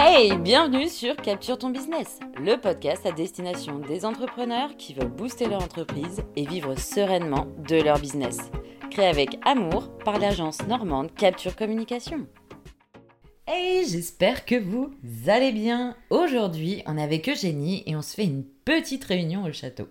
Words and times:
Hey, 0.00 0.38
bienvenue 0.38 0.88
sur 0.88 1.16
Capture 1.16 1.58
ton 1.58 1.70
business, 1.70 2.20
le 2.40 2.54
podcast 2.54 3.04
à 3.04 3.10
destination 3.10 3.80
des 3.80 4.04
entrepreneurs 4.04 4.76
qui 4.76 4.94
veulent 4.94 5.08
booster 5.08 5.48
leur 5.48 5.60
entreprise 5.60 6.22
et 6.36 6.46
vivre 6.46 6.78
sereinement 6.78 7.48
de 7.68 7.82
leur 7.82 7.98
business. 7.98 8.38
Créé 8.92 9.06
avec 9.06 9.40
amour 9.44 9.98
par 10.04 10.20
l'agence 10.20 10.64
normande 10.68 11.12
Capture 11.16 11.56
Communication. 11.56 12.28
Hey, 13.48 13.88
j'espère 13.88 14.44
que 14.44 14.54
vous 14.54 14.94
allez 15.26 15.50
bien. 15.50 15.96
Aujourd'hui, 16.10 16.84
on 16.86 16.96
est 16.96 17.02
avec 17.02 17.28
Eugénie 17.28 17.82
et 17.86 17.96
on 17.96 18.02
se 18.02 18.14
fait 18.14 18.24
une 18.24 18.44
petite 18.44 19.02
réunion 19.02 19.42
au 19.42 19.52
château. 19.52 19.88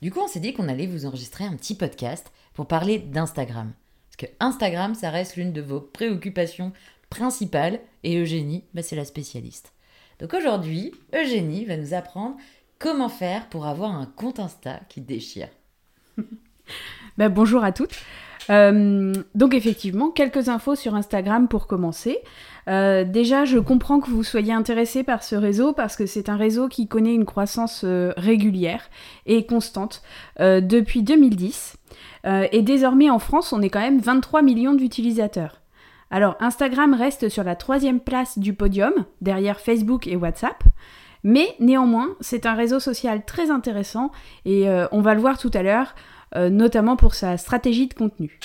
Du 0.00 0.12
coup, 0.12 0.20
on 0.20 0.28
s'est 0.28 0.38
dit 0.38 0.54
qu'on 0.54 0.68
allait 0.68 0.86
vous 0.86 1.04
enregistrer 1.04 1.42
un 1.42 1.56
petit 1.56 1.74
podcast 1.74 2.30
pour 2.54 2.68
parler 2.68 3.00
d'Instagram. 3.00 3.72
Parce 4.06 4.30
que 4.30 4.36
Instagram, 4.38 4.94
ça 4.94 5.10
reste 5.10 5.34
l'une 5.34 5.52
de 5.52 5.62
vos 5.62 5.80
préoccupations 5.80 6.72
principale 7.10 7.80
et 8.04 8.18
Eugénie, 8.18 8.64
bah, 8.74 8.82
c'est 8.82 8.96
la 8.96 9.04
spécialiste. 9.04 9.72
Donc 10.20 10.34
aujourd'hui, 10.34 10.92
Eugénie 11.14 11.64
va 11.64 11.76
nous 11.76 11.94
apprendre 11.94 12.36
comment 12.78 13.08
faire 13.08 13.48
pour 13.48 13.66
avoir 13.66 13.94
un 13.94 14.06
compte 14.06 14.40
Insta 14.40 14.80
qui 14.88 15.00
déchire. 15.00 15.48
bah, 17.18 17.28
bonjour 17.28 17.64
à 17.64 17.72
toutes. 17.72 17.94
Euh, 18.50 19.12
donc 19.34 19.54
effectivement, 19.54 20.10
quelques 20.10 20.48
infos 20.48 20.74
sur 20.74 20.94
Instagram 20.94 21.48
pour 21.48 21.66
commencer. 21.66 22.18
Euh, 22.68 23.04
déjà, 23.04 23.44
je 23.44 23.58
comprends 23.58 24.00
que 24.00 24.10
vous 24.10 24.22
soyez 24.22 24.52
intéressé 24.52 25.02
par 25.02 25.22
ce 25.22 25.36
réseau 25.36 25.72
parce 25.72 25.96
que 25.96 26.06
c'est 26.06 26.28
un 26.28 26.36
réseau 26.36 26.68
qui 26.68 26.88
connaît 26.88 27.14
une 27.14 27.24
croissance 27.24 27.82
euh, 27.84 28.12
régulière 28.16 28.88
et 29.26 29.46
constante 29.46 30.02
depuis 30.38 31.02
2010. 31.02 31.76
et 32.24 32.62
désormais 32.62 33.10
en 33.10 33.18
France, 33.18 33.52
on 33.52 33.60
est 33.62 33.70
quand 33.70 33.80
même 33.80 34.00
23 34.00 34.42
millions 34.42 34.74
d'utilisateurs. 34.74 35.57
Alors 36.10 36.36
Instagram 36.40 36.94
reste 36.94 37.28
sur 37.28 37.44
la 37.44 37.56
troisième 37.56 38.00
place 38.00 38.38
du 38.38 38.54
podium, 38.54 38.92
derrière 39.20 39.60
Facebook 39.60 40.06
et 40.06 40.16
WhatsApp. 40.16 40.64
Mais 41.24 41.54
néanmoins, 41.58 42.16
c'est 42.20 42.46
un 42.46 42.54
réseau 42.54 42.80
social 42.80 43.24
très 43.24 43.50
intéressant 43.50 44.10
et 44.44 44.68
euh, 44.68 44.86
on 44.92 45.00
va 45.00 45.14
le 45.14 45.20
voir 45.20 45.38
tout 45.38 45.50
à 45.52 45.62
l'heure, 45.62 45.94
euh, 46.36 46.48
notamment 46.48 46.96
pour 46.96 47.14
sa 47.14 47.36
stratégie 47.36 47.88
de 47.88 47.94
contenu. 47.94 48.38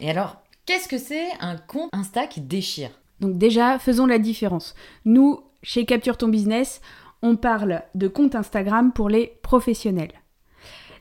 Et 0.00 0.10
alors, 0.10 0.36
qu'est-ce 0.66 0.88
que 0.88 0.98
c'est 0.98 1.28
un 1.40 1.56
compte 1.56 1.90
Insta 1.92 2.26
qui 2.26 2.40
déchire? 2.40 2.90
Donc 3.20 3.38
déjà, 3.38 3.78
faisons 3.78 4.06
la 4.06 4.18
différence. 4.18 4.74
Nous, 5.04 5.40
chez 5.62 5.86
Capture 5.86 6.18
ton 6.18 6.28
business, 6.28 6.80
on 7.22 7.36
parle 7.36 7.82
de 7.94 8.08
compte 8.08 8.34
Instagram 8.34 8.92
pour 8.92 9.08
les 9.08 9.38
professionnels. 9.42 10.12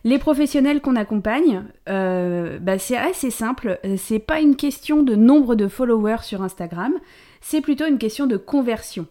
Les 0.06 0.20
professionnels 0.20 0.82
qu'on 0.82 0.96
accompagne, 0.96 1.64
euh, 1.90 2.60
bah, 2.60 2.78
c'est 2.78 2.96
assez 2.96 3.32
simple. 3.32 3.80
C'est 3.98 4.20
pas 4.20 4.40
une 4.40 4.56
question 4.56 5.02
de 5.02 5.16
nombre 5.16 5.56
de 5.56 5.68
followers 5.68 6.22
sur 6.22 6.44
Instagram, 6.44 6.94
c'est 7.42 7.60
plutôt 7.60 7.88
une 7.88 7.98
question 7.98 8.28
de 8.28 8.38
conversion. 8.38 9.08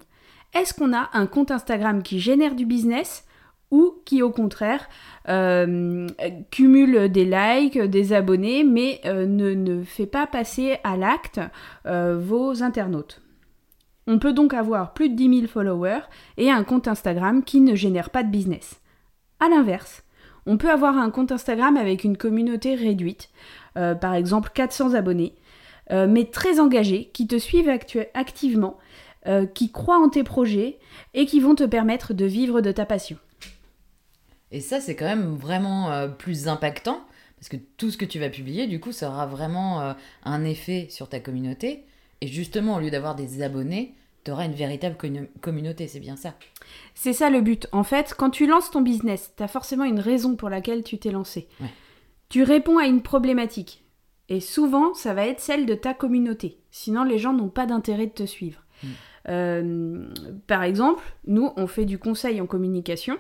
Est-ce 0.54 0.72
qu'on 0.72 0.94
a 0.94 1.10
un 1.12 1.26
compte 1.26 1.50
Instagram 1.50 2.04
qui 2.04 2.20
génère 2.20 2.54
du 2.54 2.64
business 2.64 3.24
ou 3.72 3.94
qui 4.04 4.22
au 4.22 4.30
contraire 4.30 4.88
euh, 5.28 6.06
cumule 6.52 7.10
des 7.10 7.24
likes, 7.24 7.76
des 7.76 8.12
abonnés, 8.12 8.62
mais 8.62 9.00
euh, 9.04 9.26
ne, 9.26 9.82
fait 9.82 10.06
pas 10.06 10.28
passer 10.28 10.76
à 10.84 10.96
l'acte 10.96 11.40
vos 11.84 12.62
internautes? 12.62 13.20
On 14.06 14.20
peut 14.20 14.32
donc 14.32 14.54
avoir 14.54 14.92
plus 14.92 15.08
de 15.08 15.16
10 15.16 15.40
000 15.40 15.46
followers 15.48 16.02
et 16.36 16.52
un 16.52 16.62
compte 16.62 16.86
Instagram 16.86 17.42
qui 17.42 17.60
ne 17.60 17.74
génère 17.74 18.10
pas 18.10 18.22
de 18.22 18.30
business. 18.30 18.80
A 19.40 19.48
l'inverse, 19.48 20.04
on 20.46 20.56
peut 20.56 20.70
avoir 20.70 20.96
un 20.96 21.10
compte 21.10 21.32
Instagram 21.32 21.76
avec 21.76 22.04
une 22.04 22.16
communauté 22.16 22.74
réduite, 22.74 23.30
euh, 23.76 23.94
par 23.94 24.14
exemple 24.14 24.50
400 24.54 24.94
abonnés, 24.94 25.34
euh, 25.90 26.06
mais 26.08 26.26
très 26.26 26.60
engagés, 26.60 27.10
qui 27.12 27.26
te 27.26 27.38
suivent 27.38 27.70
activement, 28.14 28.78
euh, 29.26 29.46
qui 29.46 29.72
croient 29.72 29.98
en 29.98 30.08
tes 30.08 30.24
projets 30.24 30.78
et 31.14 31.26
qui 31.26 31.40
vont 31.40 31.54
te 31.54 31.64
permettre 31.64 32.14
de 32.14 32.24
vivre 32.24 32.60
de 32.60 32.72
ta 32.72 32.86
passion. 32.86 33.16
Et 34.50 34.60
ça, 34.60 34.80
c'est 34.80 34.94
quand 34.94 35.06
même 35.06 35.34
vraiment 35.34 36.08
plus 36.16 36.46
impactant, 36.46 37.00
parce 37.36 37.48
que 37.48 37.56
tout 37.76 37.90
ce 37.90 37.98
que 37.98 38.04
tu 38.04 38.20
vas 38.20 38.28
publier, 38.28 38.68
du 38.68 38.78
coup, 38.78 38.92
ça 38.92 39.08
aura 39.08 39.26
vraiment 39.26 39.94
un 40.24 40.44
effet 40.44 40.86
sur 40.90 41.08
ta 41.08 41.18
communauté. 41.18 41.84
Et 42.20 42.28
justement, 42.28 42.76
au 42.76 42.80
lieu 42.80 42.90
d'avoir 42.90 43.16
des 43.16 43.42
abonnés, 43.42 43.96
tu 44.24 44.30
auras 44.30 44.46
une 44.46 44.54
véritable 44.54 44.96
communauté, 45.40 45.86
c'est 45.86 46.00
bien 46.00 46.16
ça. 46.16 46.34
C'est 46.94 47.12
ça 47.12 47.28
le 47.28 47.40
but. 47.42 47.68
En 47.72 47.84
fait, 47.84 48.14
quand 48.16 48.30
tu 48.30 48.46
lances 48.46 48.70
ton 48.70 48.80
business, 48.80 49.32
tu 49.36 49.42
as 49.42 49.48
forcément 49.48 49.84
une 49.84 50.00
raison 50.00 50.34
pour 50.34 50.48
laquelle 50.48 50.82
tu 50.82 50.98
t'es 50.98 51.10
lancé. 51.10 51.46
Tu 52.30 52.42
réponds 52.42 52.78
à 52.78 52.86
une 52.86 53.02
problématique. 53.02 53.84
Et 54.30 54.40
souvent, 54.40 54.94
ça 54.94 55.12
va 55.12 55.26
être 55.26 55.40
celle 55.40 55.66
de 55.66 55.74
ta 55.74 55.92
communauté. 55.92 56.58
Sinon, 56.70 57.04
les 57.04 57.18
gens 57.18 57.34
n'ont 57.34 57.50
pas 57.50 57.66
d'intérêt 57.66 58.06
de 58.06 58.12
te 58.12 58.24
suivre. 58.24 58.62
Mm. 58.82 58.88
Euh, 59.28 60.06
par 60.46 60.62
exemple, 60.62 61.02
nous, 61.26 61.52
on 61.56 61.66
fait 61.66 61.84
du 61.84 61.98
conseil 61.98 62.40
en 62.40 62.46
communication. 62.46 63.18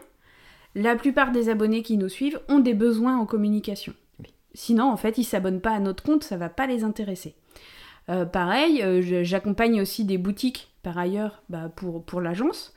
La 0.74 0.96
plupart 0.96 1.30
des 1.30 1.50
abonnés 1.50 1.82
qui 1.82 1.98
nous 1.98 2.08
suivent 2.08 2.40
ont 2.48 2.58
des 2.58 2.74
besoins 2.74 3.18
en 3.18 3.26
communication. 3.26 3.92
Sinon, 4.54 4.90
en 4.90 4.96
fait, 4.96 5.18
ils 5.18 5.24
s'abonnent 5.24 5.60
pas 5.60 5.72
à 5.72 5.80
notre 5.80 6.02
compte, 6.02 6.24
ça 6.24 6.36
va 6.36 6.48
pas 6.48 6.66
les 6.66 6.84
intéresser. 6.84 7.34
Euh, 8.10 8.24
pareil, 8.24 8.82
euh, 8.82 9.22
j'accompagne 9.22 9.80
aussi 9.80 10.04
des 10.04 10.18
boutiques 10.18 10.74
par 10.82 10.98
ailleurs 10.98 11.42
bah, 11.48 11.70
pour, 11.74 12.04
pour 12.04 12.20
l'agence. 12.20 12.74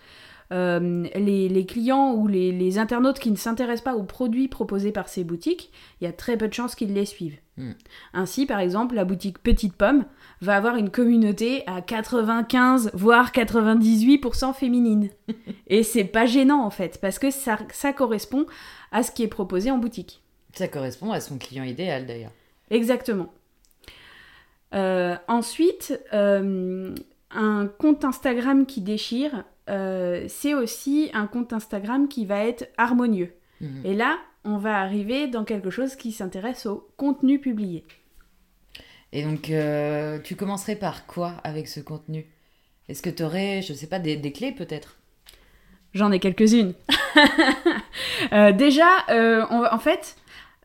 Euh, 0.54 1.06
les, 1.16 1.66
clients 1.66 2.14
ou 2.14 2.28
les, 2.28 2.78
internautes 2.78 3.20
qui 3.20 3.32
ne 3.32 3.36
s'intéressent 3.36 3.84
pas 3.84 3.96
aux 3.96 4.04
produits 4.04 4.48
proposés 4.48 4.94
par 4.94 5.10
ces 5.10 5.26
boutiques, 5.26 5.72
il 6.00 6.06
y 6.06 6.08
a 6.08 6.14
très 6.14 6.38
peu 6.38 6.48
de 6.48 6.54
chances 6.54 6.74
qu'ils 6.74 6.94
les 6.94 7.06
suivent. 7.06 7.38
Hmm. 7.58 7.74
Ainsi, 8.14 8.46
par 8.46 8.60
exemple, 8.60 8.96
la 8.96 9.04
boutique 9.04 9.40
Petite 9.40 9.74
Pomme 9.74 10.06
va 10.40 10.56
avoir 10.56 10.78
une 10.78 10.90
communauté 10.90 11.64
à 11.68 11.82
95 11.82 12.92
voire 12.94 13.32
98% 13.32 14.54
féminine. 14.54 15.10
Et 15.68 15.84
c'est 15.84 16.06
pas 16.06 16.26
gênant 16.26 16.64
en 16.64 16.70
fait, 16.70 17.00
parce 17.02 17.20
que 17.20 17.30
ça, 17.30 17.58
ça 17.74 17.92
correspond 17.92 18.46
à 18.94 19.04
ce 19.04 19.12
qui 19.12 19.24
est 19.24 19.28
proposé 19.28 19.70
en 19.70 19.80
boutique. 19.80 20.22
Ça 20.54 20.70
correspond 20.70 21.12
à 21.12 21.20
son 21.20 21.38
client 21.38 21.66
idéal 21.66 22.06
d'ailleurs. 22.06 22.32
Exactement. 22.70 23.34
Euh, 24.74 25.16
ensuite, 25.28 26.00
euh, 26.14 26.94
un 27.32 27.68
compte 27.68 28.04
Instagram 28.04 28.66
qui 28.66 28.82
déchire, 28.82 29.44
euh, 29.70 30.26
c'est 30.28 30.54
aussi 30.54 31.10
un 31.14 31.28
compte 31.28 31.54
Instagram 31.54 32.08
qui 32.08 32.26
va 32.26 32.46
être 32.46 32.70
harmonieux. 32.78 33.34
Mhm. 33.62 33.82
Et 33.86 33.94
là, 33.94 34.18
on 34.44 34.58
va 34.58 34.80
arriver 34.80 35.28
dans 35.28 35.44
quelque 35.44 35.70
chose 35.70 35.96
qui 35.96 36.12
s'intéresse 36.12 36.66
au 36.66 36.90
contenu 36.98 37.40
publié. 37.40 37.86
Et 39.14 39.24
donc, 39.24 39.52
tu 40.24 40.36
commencerais 40.36 40.76
par 40.76 41.06
quoi 41.06 41.36
avec 41.44 41.68
ce 41.68 41.80
contenu? 41.80 42.26
Est-ce 42.90 43.02
que 43.02 43.10
tu 43.10 43.24
aurais, 43.24 43.62
je 43.62 43.74
sais 43.74 43.88
pas, 43.88 44.00
des, 44.00 44.32
clés 44.32 44.52
peut-être? 44.52 44.98
J'en 45.94 46.12
ai 46.12 46.20
quelques-unes. 46.20 46.74
déjà, 48.32 49.06
en 49.50 49.80
fait, 49.80 50.18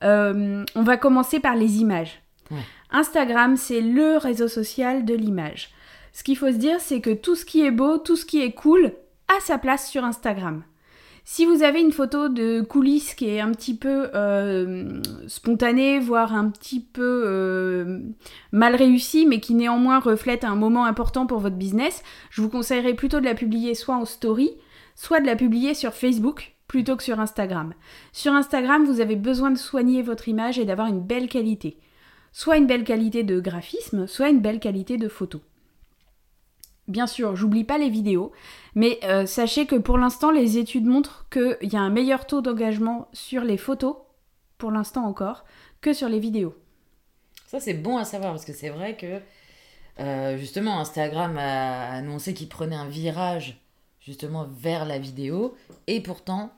on 0.03 0.83
va 0.83 0.97
commencer 0.97 1.41
par 1.41 1.55
les 1.57 1.79
images. 1.79 2.21
Instagram, 2.93 3.57
c'est 3.57 3.81
le 3.81 4.19
réseau 4.19 4.49
social 4.49 5.05
de 5.05 5.15
l'image. 5.15 5.71
Ce 6.13 6.23
qu'il 6.23 6.37
faut 6.37 6.53
se 6.53 6.57
dire, 6.57 6.79
c'est 6.81 7.01
que 7.01 7.13
tout 7.13 7.35
ce 7.35 7.45
qui 7.45 7.63
est 7.63 7.71
beau, 7.71 7.99
tout 7.99 8.17
ce 8.17 8.27
qui 8.27 8.43
est 8.43 8.53
cool, 8.53 8.93
a 9.29 9.41
sa 9.41 9.59
place 9.59 9.91
sur 9.91 10.05
Instagram. 10.05 10.63
Si 11.25 11.47
vous 11.47 11.63
avez 11.63 11.81
une 11.81 11.93
photo 11.93 12.29
de 12.29 12.63
coulisses 12.63 13.15
qui 13.15 13.29
est 13.29 13.41
un 13.41 13.53
petit 13.53 13.77
peu 13.77 14.11
euh, 14.15 15.01
spontanée, 15.29 16.01
voire 16.01 16.35
un 16.35 16.51
petit 16.51 16.81
peu 16.81 17.23
euh, 17.27 18.01
mal 18.51 18.75
réussie, 18.75 19.25
mais 19.27 19.39
qui 19.41 19.55
néanmoins 19.55 20.01
reflète 20.01 20.45
un 20.45 20.57
moment 20.57 20.85
important 20.85 21.27
pour 21.27 21.39
votre 21.39 21.57
business, 21.57 22.03
je 22.31 22.43
vous 22.43 22.49
conseillerais 22.49 22.95
plutôt 22.95 23.21
de 23.21 23.25
la 23.25 23.35
publier 23.35 23.75
soit 23.75 23.97
en 23.97 24.05
story, 24.05 24.51
soit 24.97 25.21
de 25.21 25.27
la 25.27 25.37
publier 25.37 25.75
sur 25.75 25.95
Facebook 25.95 26.57
plutôt 26.67 26.97
que 26.97 27.05
sur 27.05 27.21
Instagram. 27.21 27.73
Sur 28.13 28.33
Instagram, 28.33 28.85
vous 28.85 29.01
avez 29.01 29.17
besoin 29.17 29.53
de 29.53 29.59
soigner 29.59 30.03
votre 30.03 30.29
image 30.29 30.59
et 30.59 30.65
d'avoir 30.65 30.89
une 30.89 31.01
belle 31.01 31.29
qualité 31.29 31.79
soit 32.33 32.57
une 32.57 32.67
belle 32.67 32.85
qualité 32.85 33.23
de 33.23 33.39
graphisme, 33.41 34.07
soit 34.07 34.31
une 34.31 34.41
belle 34.41 34.61
qualité 34.61 34.97
de 34.97 35.09
photo. 35.09 35.41
Bien 36.89 37.07
sûr, 37.07 37.37
j'oublie 37.37 37.65
pas 37.65 37.79
les 37.79 37.91
vidéos, 37.91 38.33
mais 38.75 38.99
euh, 39.05 39.25
sachez 39.25 39.67
que 39.67 39.77
pour 39.77 39.99
l'instant, 39.99 40.31
les 40.31 40.59
études 40.59 40.85
montrent 40.85 41.27
qu'il 41.31 41.73
y 41.73 41.77
a 41.77 41.81
un 41.81 41.91
meilleur 41.91 42.27
taux 42.27 42.41
d'engagement 42.41 43.09
sur 43.13 43.45
les 43.45 43.57
photos, 43.57 43.97
pour 44.59 44.73
l'instant 44.73 45.05
encore, 45.05 45.45
que 45.81 45.93
sur 45.93 46.09
les 46.09 46.19
vidéos. 46.19 46.55
Ça, 47.47 47.61
c'est 47.61 47.75
bon 47.75 47.99
à 47.99 48.05
savoir, 48.05 48.33
parce 48.33 48.45
que 48.45 48.53
c'est 48.53 48.71
vrai 48.71 48.97
que 48.97 49.21
euh, 50.01 50.37
justement, 50.39 50.81
Instagram 50.81 51.39
a 51.39 51.93
annoncé 51.93 52.35
qu'il 52.35 52.49
prenait 52.49 52.77
un 52.77 52.89
virage 52.89 53.61
justement 54.01 54.49
vers 54.51 54.85
la 54.85 54.99
vidéo, 54.99 55.55
et 55.87 56.01
pourtant, 56.03 56.53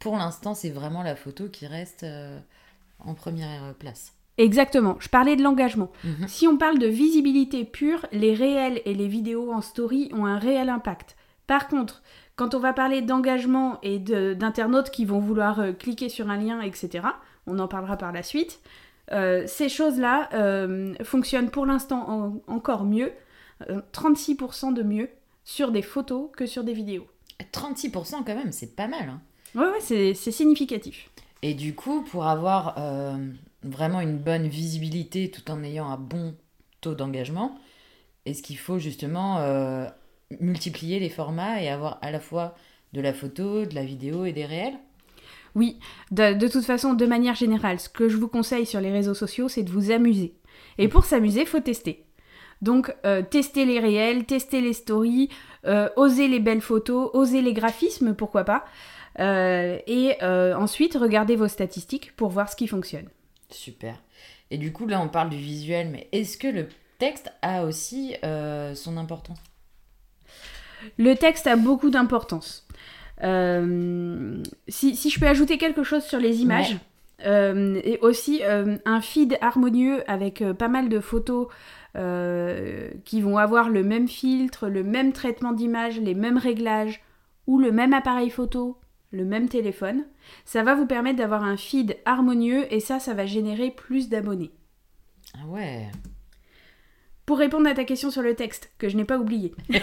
pour 0.00 0.16
l'instant, 0.16 0.54
c'est 0.54 0.70
vraiment 0.70 1.04
la 1.04 1.14
photo 1.14 1.48
qui 1.48 1.68
reste 1.68 2.02
euh, 2.02 2.38
en 2.98 3.14
première 3.14 3.74
place. 3.78 4.17
Exactement, 4.38 4.96
je 5.00 5.08
parlais 5.08 5.34
de 5.34 5.42
l'engagement. 5.42 5.90
Mhm. 6.04 6.28
Si 6.28 6.46
on 6.46 6.56
parle 6.56 6.78
de 6.78 6.86
visibilité 6.86 7.64
pure, 7.64 8.06
les 8.12 8.34
réels 8.34 8.80
et 8.84 8.94
les 8.94 9.08
vidéos 9.08 9.52
en 9.52 9.60
story 9.60 10.10
ont 10.14 10.26
un 10.26 10.38
réel 10.38 10.68
impact. 10.68 11.16
Par 11.48 11.66
contre, 11.66 12.02
quand 12.36 12.54
on 12.54 12.60
va 12.60 12.72
parler 12.72 13.02
d'engagement 13.02 13.80
et 13.82 13.98
d'internautes 13.98 14.90
qui 14.90 15.04
vont 15.04 15.18
vouloir 15.18 15.58
euh, 15.58 15.72
cliquer 15.72 16.08
sur 16.08 16.30
un 16.30 16.36
lien, 16.36 16.60
etc., 16.60 17.04
on 17.48 17.58
en 17.58 17.66
parlera 17.66 17.96
par 17.96 18.12
la 18.12 18.22
suite, 18.22 18.60
euh, 19.10 19.42
ces 19.48 19.68
choses-là 19.68 20.28
euh, 20.34 20.94
fonctionnent 21.02 21.50
pour 21.50 21.66
l'instant 21.66 22.40
encore 22.46 22.84
mieux, 22.84 23.10
36% 23.92 24.72
de 24.72 24.82
mieux 24.84 25.08
sur 25.42 25.72
des 25.72 25.82
photos 25.82 26.28
que 26.36 26.46
sur 26.46 26.62
des 26.62 26.74
vidéos. 26.74 27.08
36% 27.52 28.22
quand 28.24 28.36
même, 28.36 28.52
c'est 28.52 28.76
pas 28.76 28.86
mal. 28.86 29.08
Hein. 29.08 29.20
Ouais, 29.56 29.66
ouais, 29.66 30.14
c'est 30.14 30.30
significatif. 30.30 31.10
Et 31.42 31.54
du 31.54 31.74
coup, 31.74 32.02
pour 32.02 32.26
avoir 32.26 32.76
vraiment 33.62 34.00
une 34.00 34.18
bonne 34.18 34.46
visibilité 34.46 35.30
tout 35.30 35.50
en 35.50 35.62
ayant 35.62 35.88
un 35.88 35.96
bon 35.96 36.34
taux 36.80 36.94
d'engagement, 36.94 37.58
est-ce 38.26 38.42
qu'il 38.42 38.58
faut 38.58 38.78
justement 38.78 39.38
euh, 39.38 39.86
multiplier 40.40 41.00
les 41.00 41.08
formats 41.08 41.62
et 41.62 41.68
avoir 41.68 41.98
à 42.02 42.10
la 42.10 42.20
fois 42.20 42.54
de 42.92 43.00
la 43.00 43.12
photo, 43.12 43.64
de 43.64 43.74
la 43.74 43.84
vidéo 43.84 44.24
et 44.24 44.32
des 44.32 44.44
réels 44.44 44.78
Oui, 45.54 45.78
de, 46.10 46.48
toute 46.48 46.64
façon, 46.64 46.94
de 46.94 47.06
manière 47.06 47.34
générale, 47.34 47.80
ce 47.80 47.88
que 47.88 48.08
je 48.08 48.16
vous 48.16 48.28
conseille 48.28 48.66
sur 48.66 48.80
les 48.80 48.90
réseaux 48.90 49.14
sociaux, 49.14 49.48
c'est 49.48 49.62
de 49.62 49.70
vous 49.70 49.90
amuser. 49.90 50.34
Et 50.78 50.88
pour 50.88 51.04
s'amuser, 51.04 51.44
faut 51.44 51.60
tester. 51.60 52.04
Donc, 52.62 52.94
euh, 53.06 53.22
tester 53.22 53.64
les 53.64 53.78
réels, 53.78 54.24
tester 54.24 54.60
les 54.60 54.72
stories, 54.72 55.28
euh, 55.66 55.88
oser 55.96 56.28
les 56.28 56.40
belles 56.40 56.60
photos, 56.60 57.10
oser 57.12 57.40
les 57.40 57.52
graphismes, 57.52 58.14
pourquoi 58.14 58.44
pas. 58.44 58.64
Euh, 59.20 59.78
et 59.86 60.22
ensuite, 60.22 60.94
regardez 60.94 61.36
vos 61.36 61.48
statistiques 61.48 62.14
pour 62.16 62.30
voir 62.30 62.50
ce 62.50 62.56
qui 62.56 62.66
fonctionne. 62.66 63.08
Super. 63.50 63.96
Et 64.50 64.58
du 64.58 64.72
coup, 64.72 64.86
là, 64.86 65.00
on 65.00 65.08
parle 65.08 65.30
du 65.30 65.36
visuel, 65.36 65.88
mais 65.90 66.08
est-ce 66.12 66.36
que 66.36 66.48
le 66.48 66.68
texte 66.98 67.32
a 67.42 67.64
aussi 67.64 68.14
euh, 68.24 68.74
son 68.74 68.96
importance? 68.96 69.38
Le 70.96 71.14
texte 71.14 71.46
a 71.46 71.56
beaucoup 71.56 71.90
d'importance. 71.90 72.66
Euh, 73.24 74.42
si, 74.68 74.94
si 74.94 75.10
je 75.10 75.18
peux 75.18 75.26
ajouter 75.26 75.58
quelque 75.58 75.82
chose 75.82 76.04
sur 76.04 76.18
les 76.18 76.40
images, 76.42 76.76
euh, 77.26 77.80
et 77.82 77.98
aussi 78.00 78.42
un 78.44 79.00
feed 79.00 79.38
harmonieux 79.40 80.08
avec 80.08 80.44
pas 80.56 80.68
mal 80.68 80.88
de 80.88 81.00
photos 81.00 81.48
qui 83.04 83.20
vont 83.20 83.38
avoir 83.38 83.70
le 83.70 83.82
même 83.82 84.06
filtre, 84.06 84.68
le 84.68 84.84
même 84.84 85.12
traitement 85.12 85.52
d'image, 85.52 85.98
les 85.98 86.14
mêmes 86.14 86.38
réglages, 86.38 87.02
ou 87.48 87.58
le 87.58 87.72
même 87.72 87.92
appareil 87.92 88.30
photo, 88.30 88.76
le 89.10 89.24
même 89.24 89.48
téléphone, 89.48 90.04
ça 90.44 90.62
va 90.62 90.74
vous 90.74 90.86
permettre 90.86 91.18
d'avoir 91.18 91.44
un 91.44 91.56
feed 91.56 91.96
harmonieux 92.04 92.72
et 92.72 92.80
ça, 92.80 92.98
ça 92.98 93.14
va 93.14 93.26
générer 93.26 93.70
plus 93.70 94.08
d'abonnés. 94.08 94.50
Ah 95.34 95.46
ouais. 95.48 95.90
Pour 97.26 97.38
répondre 97.38 97.68
à 97.68 97.74
ta 97.74 97.84
question 97.84 98.10
sur 98.10 98.22
le 98.22 98.34
texte, 98.34 98.72
que 98.78 98.88
je 98.88 98.96
n'ai 98.96 99.04
pas 99.04 99.18
oublié. 99.18 99.54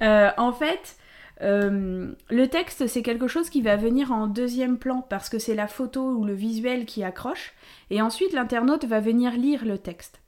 Euh, 0.00 0.30
en 0.38 0.52
fait, 0.52 0.96
euh, 1.42 2.12
le 2.30 2.48
texte, 2.48 2.86
c'est 2.86 3.02
quelque 3.02 3.28
chose 3.28 3.50
qui 3.50 3.60
va 3.60 3.76
venir 3.76 4.10
en 4.10 4.26
deuxième 4.26 4.78
plan 4.78 5.02
parce 5.02 5.28
que 5.28 5.38
c'est 5.38 5.54
la 5.54 5.66
photo 5.66 6.12
ou 6.12 6.24
le 6.24 6.32
visuel 6.32 6.86
qui 6.86 7.04
accroche. 7.04 7.52
Et 7.90 8.00
ensuite, 8.00 8.32
l'internaute 8.32 8.86
va 8.86 9.00
venir 9.00 9.32
lire 9.32 9.64
le 9.64 9.76
texte. 9.76 10.21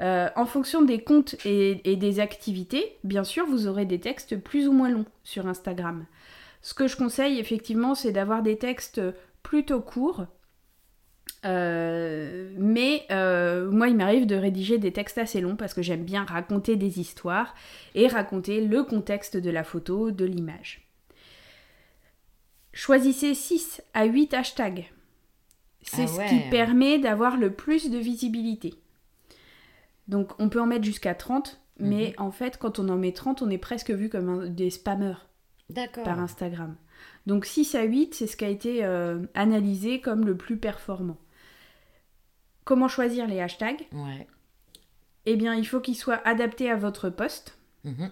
Euh, 0.00 0.28
en 0.36 0.46
fonction 0.46 0.82
des 0.82 1.02
comptes 1.02 1.36
et, 1.44 1.90
et 1.90 1.96
des 1.96 2.18
activités, 2.18 2.98
bien 3.04 3.24
sûr, 3.24 3.46
vous 3.46 3.66
aurez 3.66 3.84
des 3.84 4.00
textes 4.00 4.36
plus 4.36 4.66
ou 4.66 4.72
moins 4.72 4.88
longs 4.88 5.06
sur 5.22 5.46
Instagram. 5.46 6.06
Ce 6.60 6.74
que 6.74 6.88
je 6.88 6.96
conseille, 6.96 7.38
effectivement, 7.38 7.94
c'est 7.94 8.12
d'avoir 8.12 8.42
des 8.42 8.56
textes 8.56 9.00
plutôt 9.42 9.80
courts, 9.80 10.26
euh, 11.44 12.52
mais 12.56 13.04
euh, 13.10 13.70
moi, 13.70 13.88
il 13.88 13.96
m'arrive 13.96 14.26
de 14.26 14.36
rédiger 14.36 14.78
des 14.78 14.92
textes 14.92 15.18
assez 15.18 15.40
longs 15.40 15.56
parce 15.56 15.74
que 15.74 15.82
j'aime 15.82 16.04
bien 16.04 16.24
raconter 16.24 16.76
des 16.76 17.00
histoires 17.00 17.54
et 17.94 18.06
raconter 18.06 18.64
le 18.64 18.84
contexte 18.84 19.36
de 19.36 19.50
la 19.50 19.64
photo, 19.64 20.10
de 20.10 20.24
l'image. 20.24 20.86
Choisissez 22.72 23.34
6 23.34 23.82
à 23.92 24.04
8 24.04 24.34
hashtags. 24.34 24.90
C'est 25.82 26.02
Ah 26.02 26.06
ce 26.06 26.28
qui 26.28 26.48
permet 26.48 26.98
d'avoir 26.98 27.36
le 27.36 27.52
plus 27.52 27.90
de 27.90 27.98
visibilité. 27.98 28.74
Donc 30.08 30.32
on 30.38 30.48
peut 30.48 30.60
en 30.60 30.66
mettre 30.66 30.84
jusqu'à 30.84 31.14
30, 31.14 31.60
mais 31.78 32.14
en 32.18 32.30
fait 32.30 32.58
quand 32.58 32.78
on 32.78 32.88
en 32.88 32.96
met 32.96 33.12
30, 33.12 33.42
on 33.42 33.50
est 33.50 33.58
presque 33.58 33.90
vu 33.90 34.08
comme 34.08 34.28
un- 34.28 34.46
des 34.46 34.70
spammers 34.70 35.26
par 36.04 36.18
Instagram. 36.20 36.76
Donc 37.26 37.46
6 37.46 37.74
à 37.74 37.82
8, 37.84 38.14
c'est 38.14 38.26
ce 38.26 38.36
qui 38.36 38.44
a 38.44 38.48
été 38.48 38.84
euh, 38.84 39.20
analysé 39.34 40.00
comme 40.00 40.24
le 40.26 40.36
plus 40.36 40.56
performant. 40.56 41.16
Comment 42.64 42.88
choisir 42.88 43.26
les 43.26 43.40
hashtags? 43.40 43.86
Ouais. 43.92 44.26
Eh 45.26 45.36
bien, 45.36 45.54
il 45.54 45.64
faut 45.66 45.80
qu'ils 45.80 45.96
soient 45.96 46.20
adaptés 46.26 46.70
à 46.70 46.76
votre 46.76 47.08
poste. 47.10 47.56
Mhm. 47.84 48.10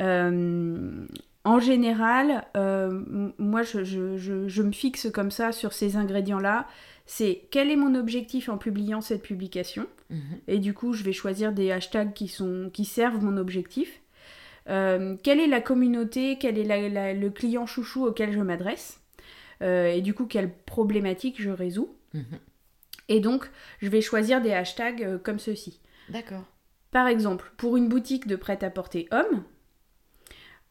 Euh, 0.00 1.06
en 1.44 1.60
général, 1.60 2.44
euh, 2.56 3.30
moi, 3.38 3.62
je, 3.62 3.84
je- 3.84 4.16
je- 4.16 4.48
je 4.48 4.62
me 4.62 4.72
fixe 4.72 5.08
comme 5.12 5.30
ça 5.30 5.52
sur 5.52 5.72
ces 5.72 5.96
ingrédients-là. 5.96 6.66
C'est 7.10 7.46
quel 7.50 7.70
est 7.70 7.76
mon 7.76 7.94
objectif 7.94 8.50
en 8.50 8.58
publiant 8.58 9.00
cette 9.00 9.22
publication 9.22 9.86
Mhm. 10.10 10.38
et 10.46 10.58
du 10.58 10.74
coup, 10.74 10.92
je 10.92 11.02
vais 11.04 11.12
choisir 11.12 11.52
des 11.52 11.72
hashtags 11.72 12.12
qui, 12.12 12.28
sont, 12.28 12.70
qui 12.72 12.84
servent 12.84 13.22
mon 13.24 13.36
objectif. 13.38 14.00
Euh, 14.68 15.16
quelle 15.22 15.40
est 15.40 15.46
la 15.46 15.62
communauté, 15.62 16.36
quel 16.38 16.58
est 16.58 16.64
la- 16.64 16.88
la- 16.90 17.14
le 17.14 17.30
client 17.30 17.64
chouchou 17.66 18.04
auquel 18.06 18.32
je 18.32 18.40
m'adresse 18.40 19.00
Euh, 19.62 19.88
et 19.88 20.02
du 20.02 20.14
coup, 20.14 20.26
quelle 20.26 20.52
problématique 20.66 21.42
je 21.42 21.50
résous. 21.50 21.88
Mhm. 22.14 22.38
Et 23.08 23.18
donc, 23.20 23.50
je 23.80 23.88
vais 23.88 24.00
choisir 24.02 24.40
des 24.40 24.52
hashtags 24.52 25.02
euh, 25.02 25.18
comme 25.18 25.38
ceci. 25.40 25.80
D'accord. 26.10 26.44
Par 26.92 27.06
exemple, 27.08 27.50
pour 27.56 27.76
une 27.76 27.88
boutique 27.88 28.26
de 28.28 28.36
prêt-à-porter 28.36 29.08
homme, 29.10 29.42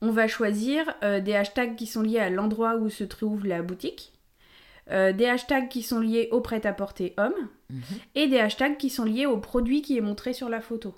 on 0.01 0.11
va 0.11 0.27
choisir 0.27 0.93
euh, 1.03 1.19
des 1.19 1.33
hashtags 1.35 1.75
qui 1.75 1.85
sont 1.87 2.01
liés 2.03 2.19
à 2.19 2.29
l'endroit 2.29 2.75
où 2.77 2.89
se 2.89 3.03
trouve 3.03 3.45
la 3.45 3.61
boutique, 3.61 4.13
euh, 4.91 5.11
des 5.13 5.25
hashtags 5.25 5.67
qui 5.69 5.83
sont 5.83 5.99
liés 5.99 6.29
au 6.31 6.41
prêt-à-porter 6.41 7.13
homme, 7.17 7.33
Mhm. 7.69 7.81
et 8.15 8.27
des 8.27 8.39
hashtags 8.39 8.77
qui 8.77 8.89
sont 8.89 9.03
liés 9.03 9.25
au 9.25 9.37
produit 9.37 9.81
qui 9.81 9.97
est 9.97 10.01
montré 10.01 10.31
sur 10.33 10.47
la 10.49 10.61
photo. 10.61 10.95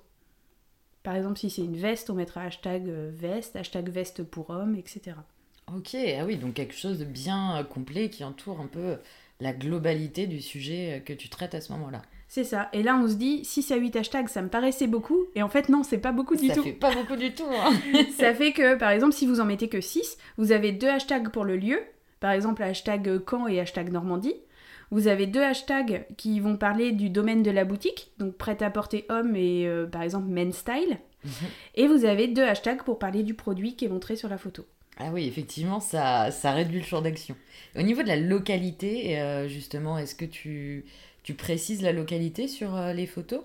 Par 1.03 1.15
exemple, 1.15 1.39
si 1.39 1.49
c'est 1.49 1.63
une 1.63 1.77
veste, 1.77 2.09
on 2.09 2.13
mettra 2.13 2.41
hashtag 2.43 2.87
euh, 2.89 3.09
veste, 3.13 3.55
hashtag 3.55 3.89
veste 3.89 4.23
pour 4.23 4.49
homme, 4.49 4.75
etc. 4.75 5.15
Ok, 5.75 5.95
ah 5.95 6.25
oui, 6.25 6.35
donc 6.35 6.55
quelque 6.55 6.75
chose 6.75 6.99
de 6.99 7.05
bien 7.05 7.57
euh, 7.57 7.63
complet 7.63 8.09
qui 8.09 8.23
entoure 8.23 8.59
un 8.59 8.67
peu 8.67 8.97
la 9.39 9.53
globalité 9.53 10.27
du 10.27 10.41
sujet 10.41 11.01
que 11.05 11.13
tu 11.13 11.29
traites 11.29 11.55
à 11.55 11.61
ce 11.61 11.71
moment-là. 11.71 12.01
C'est 12.27 12.43
ça. 12.43 12.69
Et 12.73 12.83
là, 12.83 12.99
on 13.01 13.07
se 13.07 13.13
dit, 13.15 13.43
6 13.45 13.71
à 13.71 13.77
8 13.77 13.95
hashtags, 13.95 14.27
ça 14.27 14.41
me 14.41 14.49
paraissait 14.49 14.85
beaucoup. 14.87 15.25
Et 15.33 15.41
en 15.41 15.49
fait, 15.49 15.69
non, 15.69 15.81
c'est 15.83 15.97
pas 15.97 16.11
beaucoup 16.11 16.35
du 16.35 16.47
Ça 16.47 16.53
tout. 16.55 16.63
fait 16.63 16.73
pas 16.73 16.93
beaucoup 16.93 17.15
du 17.15 17.33
tout. 17.33 17.47
hein. 17.49 17.71
ça 18.19 18.33
fait 18.35 18.51
que, 18.51 18.75
par 18.75 18.91
exemple, 18.91 19.13
si 19.13 19.25
vous 19.25 19.39
en 19.39 19.45
mettez 19.45 19.69
que 19.69 19.81
6, 19.81 20.17
vous 20.37 20.51
avez 20.51 20.71
deux 20.71 20.89
hashtags 20.89 21.29
pour 21.31 21.45
le 21.45 21.55
lieu. 21.57 21.79
Par 22.19 22.31
exemple, 22.31 22.63
hashtag 22.63 23.21
Caen 23.29 23.47
et 23.47 23.59
hashtag 23.59 23.91
Normandie. 23.91 24.35
Vous 24.91 25.07
avez 25.07 25.27
deux 25.27 25.43
hashtags 25.43 26.05
qui 26.17 26.39
vont 26.39 26.57
parler 26.57 26.91
du 26.91 27.09
domaine 27.09 27.43
de 27.43 27.51
la 27.51 27.63
boutique, 27.63 28.11
donc 28.17 28.35
prêt-à-porter 28.35 29.05
homme 29.09 29.35
et 29.35 29.67
euh, 29.67 29.85
par 29.85 30.01
exemple 30.01 30.27
men's 30.27 30.57
style. 30.57 30.97
Mhm. 31.23 31.31
Et 31.75 31.87
vous 31.87 32.05
avez 32.05 32.27
deux 32.27 32.43
hashtags 32.43 32.83
pour 32.83 32.97
parler 32.97 33.23
du 33.23 33.35
produit 33.35 33.75
qui 33.75 33.85
est 33.85 33.89
montré 33.89 34.15
sur 34.15 34.29
la 34.29 34.37
photo. 34.37 34.65
Ah 34.97 35.11
oui, 35.13 35.27
effectivement, 35.27 35.79
ça, 35.79 36.31
ça 36.31 36.51
réduit 36.51 36.79
le 36.79 36.85
champ 36.85 37.01
d'action. 37.01 37.35
Au 37.77 37.81
niveau 37.83 38.01
de 38.01 38.07
la 38.07 38.17
localité, 38.17 39.19
euh, 39.19 39.47
justement, 39.47 39.97
est-ce 39.97 40.15
que 40.15 40.25
tu, 40.25 40.85
tu 41.23 41.35
précises 41.35 41.81
la 41.81 41.93
localité 41.93 42.47
sur 42.47 42.75
euh, 42.75 42.91
les 42.91 43.05
photos? 43.05 43.41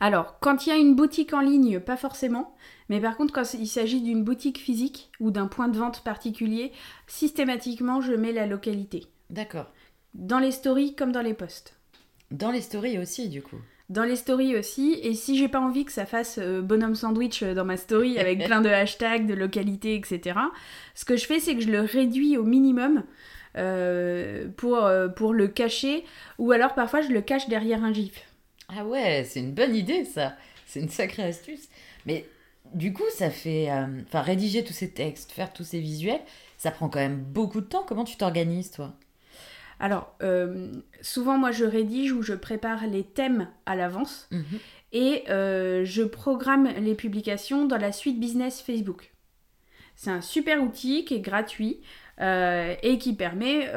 Alors, 0.00 0.38
quand 0.40 0.66
il 0.66 0.70
y 0.70 0.72
a 0.72 0.76
une 0.76 0.94
boutique 0.94 1.32
en 1.32 1.40
ligne, 1.40 1.80
pas 1.80 1.96
forcément. 1.96 2.54
Mais 2.88 3.00
par 3.00 3.16
contre, 3.16 3.32
quand 3.32 3.54
il 3.54 3.66
s'agit 3.66 4.00
d'une 4.00 4.22
boutique 4.22 4.58
physique 4.58 5.10
ou 5.20 5.30
d'un 5.30 5.46
point 5.46 5.68
de 5.68 5.78
vente 5.78 6.02
particulier, 6.04 6.72
systématiquement, 7.06 8.00
je 8.00 8.12
mets 8.12 8.32
la 8.32 8.46
localité. 8.46 9.06
D'accord. 9.30 9.66
Dans 10.14 10.38
les 10.38 10.52
stories 10.52 10.94
comme 10.94 11.12
dans 11.12 11.22
les 11.22 11.34
posts. 11.34 11.78
Dans 12.30 12.50
les 12.50 12.60
stories 12.60 12.98
aussi, 12.98 13.28
du 13.28 13.42
coup. 13.42 13.58
Dans 13.88 14.04
les 14.04 14.16
stories 14.16 14.56
aussi, 14.56 14.98
et 15.02 15.14
si 15.14 15.38
j'ai 15.38 15.48
pas 15.48 15.60
envie 15.60 15.84
que 15.84 15.92
ça 15.92 16.06
fasse 16.06 16.38
euh, 16.38 16.60
bonhomme 16.60 16.96
sandwich 16.96 17.42
euh, 17.42 17.54
dans 17.54 17.64
ma 17.64 17.76
story 17.76 18.18
avec 18.18 18.44
plein 18.44 18.60
de 18.60 18.68
hashtags, 18.68 19.26
de 19.26 19.34
localités, 19.34 19.94
etc., 19.94 20.38
ce 20.94 21.04
que 21.04 21.16
je 21.16 21.26
fais, 21.26 21.38
c'est 21.38 21.54
que 21.54 21.62
je 21.62 21.70
le 21.70 21.80
réduis 21.80 22.36
au 22.36 22.42
minimum 22.42 23.04
euh, 23.56 24.48
pour, 24.54 24.84
euh, 24.84 25.08
pour 25.08 25.32
le 25.32 25.48
cacher, 25.48 26.04
ou 26.38 26.52
alors 26.52 26.74
parfois 26.74 27.00
je 27.00 27.08
le 27.08 27.22
cache 27.22 27.48
derrière 27.48 27.82
un 27.82 27.92
gif. 27.92 28.12
Ah 28.68 28.84
ouais, 28.84 29.24
c'est 29.26 29.40
une 29.40 29.54
bonne 29.54 29.74
idée, 29.74 30.04
ça. 30.04 30.36
C'est 30.66 30.80
une 30.80 30.90
sacrée 30.90 31.22
astuce. 31.22 31.68
Mais 32.04 32.26
du 32.74 32.92
coup, 32.92 33.08
ça 33.14 33.30
fait... 33.30 33.70
euh, 33.70 34.02
Enfin, 34.06 34.20
rédiger 34.22 34.64
tous 34.64 34.72
ces 34.72 34.90
textes, 34.90 35.32
faire 35.32 35.52
tous 35.52 35.64
ces 35.64 35.80
visuels, 35.80 36.20
ça 36.58 36.70
prend 36.70 36.88
quand 36.88 36.98
même 36.98 37.20
beaucoup 37.22 37.60
de 37.60 37.66
temps. 37.66 37.84
Comment 37.86 38.04
tu 38.04 38.16
t'organises, 38.16 38.70
toi? 38.70 38.94
Alors, 39.78 40.14
euh, 40.22 40.72
souvent 41.02 41.36
moi 41.36 41.50
je 41.50 41.64
rédige 41.66 42.10
ou 42.12 42.22
je 42.22 42.32
prépare 42.32 42.86
les 42.86 43.04
thèmes 43.04 43.48
à 43.66 43.76
l'avance, 43.76 44.26
Mhm. 44.30 44.44
et 44.92 45.24
euh, 45.28 45.84
je 45.84 46.02
programme 46.02 46.66
les 46.78 46.94
publications 46.94 47.66
dans 47.66 47.76
la 47.76 47.92
suite 47.92 48.18
business 48.18 48.62
Facebook. 48.62 49.12
C'est 49.94 50.10
un 50.10 50.22
super 50.22 50.62
outil 50.62 51.04
qui 51.04 51.14
est 51.14 51.20
gratuit 51.20 51.80
euh, 52.22 52.74
et 52.82 52.96
qui 52.96 53.12
permet, 53.14 53.70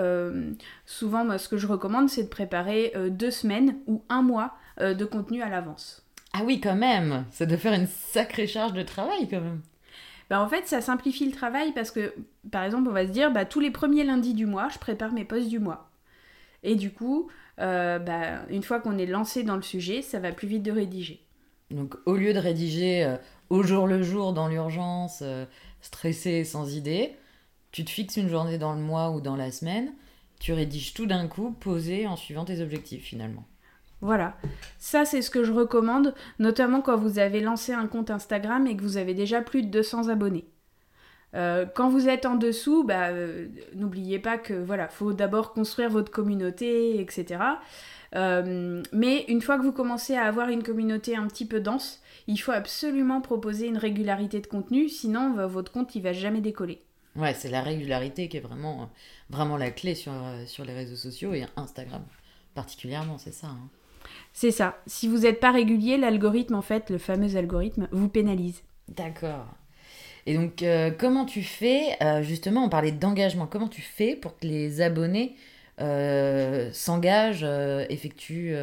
souvent 0.86 1.26
moi, 1.26 1.38
ce 1.38 1.50
que 1.50 1.58
je 1.58 1.68
recommande 1.68 2.10
c'est 2.10 2.24
de 2.24 2.30
préparer 2.30 2.94
deux 3.10 3.32
semaines 3.32 3.76
ou 3.88 4.04
un 4.08 4.22
mois 4.22 4.54
de 4.80 5.04
contenu 5.06 5.42
à 5.42 5.50
l'avance. 5.50 6.06
Ah 6.34 6.42
oui, 6.46 6.62
quand 6.62 6.76
même 6.76 7.26
Ça 7.32 7.46
doit 7.46 7.58
faire 7.58 7.74
une 7.74 7.88
sacrée 7.88 8.48
charge 8.48 8.74
de 8.74 8.84
travail, 8.84 9.28
quand 9.30 9.42
même. 9.42 9.62
Bah, 10.30 10.42
en 10.42 10.48
fait 10.48 10.68
ça 10.68 10.80
simplifie 10.80 11.26
le 11.26 11.32
travail 11.32 11.72
parce 11.74 11.90
que 11.90 12.14
par 12.52 12.64
exemple 12.64 12.88
on 12.88 12.94
va 12.94 13.08
se 13.08 13.12
dire 13.12 13.32
bah, 13.32 13.46
tous 13.46 13.60
les 13.60 13.72
premiers 13.72 14.04
lundis 14.04 14.36
du 14.36 14.46
mois 14.46 14.70
je 14.70 14.78
prépare 14.78 15.12
mes 15.12 15.26
posts 15.26 15.50
du 15.50 15.60
mois. 15.60 15.90
Et 16.62 16.76
du 16.76 16.92
coup, 16.92 17.30
euh, 17.60 18.00
bah, 18.00 18.46
une 18.50 18.64
fois 18.64 18.80
qu'on 18.80 18.98
est 18.98 19.06
lancé 19.06 19.44
dans 19.44 19.56
le 19.56 19.62
sujet, 19.62 20.02
ça 20.02 20.20
va 20.20 20.32
plus 20.32 20.48
vite 20.48 20.64
de 20.64 20.72
rédiger. 20.72 21.26
Donc 21.72 21.96
au 22.06 22.16
lieu 22.16 22.34
de 22.34 22.40
rédiger 22.40 23.04
euh, 23.04 23.18
au 23.50 23.64
jour 23.64 23.88
le 23.88 24.04
jour 24.04 24.34
dans 24.34 24.48
l'urgence, 24.48 25.20
euh, 25.24 25.46
stressé 25.82 26.44
sans 26.44 26.76
idée, 26.76 27.16
tu 27.72 27.84
te 27.86 27.90
fixes 27.90 28.18
une 28.18 28.30
journée 28.30 28.58
dans 28.58 28.74
le 28.74 28.82
mois 28.82 29.12
ou 29.12 29.22
dans 29.22 29.36
la 29.36 29.52
semaine, 29.52 29.94
tu 30.40 30.54
rédiges 30.54 30.94
tout 30.94 31.06
d'un 31.06 31.28
coup, 31.28 31.52
posé 31.52 32.08
en 32.08 32.16
suivant 32.16 32.46
tes 32.46 32.62
objectifs 32.62 33.04
finalement. 33.04 33.46
Voilà, 34.02 34.38
ça 34.78 35.04
c'est 35.04 35.22
ce 35.22 35.30
que 35.30 35.44
je 35.44 35.52
recommande, 35.52 36.14
notamment 36.40 36.82
quand 36.82 36.96
vous 36.96 37.20
avez 37.20 37.42
lancé 37.42 37.74
un 37.74 37.88
compte 37.88 38.12
Instagram 38.12 38.66
et 38.66 38.78
que 38.78 38.82
vous 38.82 38.98
avez 38.98 39.14
déjà 39.14 39.42
plus 39.42 39.62
de 39.62 39.70
200 39.70 40.08
abonnés. 40.08 40.46
Euh, 41.36 41.66
quand 41.76 41.90
vous 41.90 42.08
êtes 42.08 42.26
en 42.26 42.36
dessous, 42.36 42.84
bah, 42.84 43.10
euh, 43.10 43.48
n'oubliez 43.76 44.18
pas 44.18 44.38
que 44.38 44.54
voilà, 44.54 44.88
faut 44.88 45.14
d'abord 45.14 45.54
construire 45.54 45.90
votre 45.90 46.12
communauté, 46.12 47.00
etc. 47.02 47.44
Euh, 48.16 48.82
mais 48.94 49.26
une 49.28 49.42
fois 49.42 49.58
que 49.58 49.64
vous 49.64 49.74
commencez 49.74 50.16
à 50.16 50.24
avoir 50.24 50.50
une 50.50 50.64
communauté 50.64 51.16
un 51.16 51.28
petit 51.28 51.46
peu 51.46 51.60
dense, 51.60 52.02
il 52.26 52.38
faut 52.38 52.54
absolument 52.54 53.22
proposer 53.22 53.68
une 53.68 53.78
régularité 53.78 54.40
de 54.40 54.48
contenu, 54.48 54.90
sinon 54.90 55.46
votre 55.48 55.72
compte 55.72 55.94
il 55.94 56.02
va 56.02 56.14
jamais 56.14 56.42
décoller. 56.42 56.82
Ouais, 57.16 57.34
c'est 57.34 57.50
la 57.50 57.62
régularité 57.62 58.30
qui 58.30 58.38
est 58.38 58.42
vraiment, 58.42 58.90
vraiment 59.30 59.58
la 59.58 59.72
clé 59.72 59.94
sur, 59.94 60.14
sur 60.46 60.64
les 60.64 60.74
réseaux 60.74 60.96
sociaux 60.96 61.34
et 61.34 61.46
Instagram 61.58 62.04
particulièrement, 62.60 63.18
c'est 63.18 63.32
ça. 63.32 63.48
Hein. 63.48 63.70
C'est 64.40 64.52
ça. 64.52 64.78
Si 64.88 65.10
vous 65.10 65.18
n'êtes 65.18 65.42
pas 65.42 65.52
régulier, 65.52 65.98
l'algorithme, 65.98 66.56
en 66.56 66.62
fait, 66.62 66.90
le 66.90 66.98
fameux 66.98 67.36
algorithme, 67.36 67.90
vous 67.92 68.08
pénalise. 68.08 68.64
D'accord. 68.88 69.48
Et 70.26 70.34
donc, 70.34 70.64
euh, 70.64 70.92
comment 70.98 71.26
tu 71.26 71.44
fais, 71.44 72.02
euh, 72.02 72.22
justement, 72.22 72.64
on 72.64 72.70
parlait 72.70 72.94
d'engagement, 72.94 73.48
comment 73.48 73.68
tu 73.68 73.82
fais 73.82 74.16
pour 74.16 74.38
que 74.38 74.48
les 74.48 74.80
abonnés 74.80 75.36
euh, 75.82 76.70
s'engagent, 76.72 77.46
effectuent 77.90 78.56